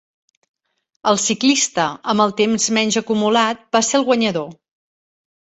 [1.11, 4.53] El ciclista amb el temps menys acumulat va ser el guanyador.